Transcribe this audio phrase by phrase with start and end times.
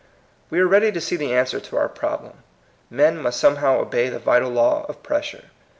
[0.49, 2.33] 121 We are ready to see the answer to our problem.
[2.89, 5.51] Men must somehow obey the vital law of pressure.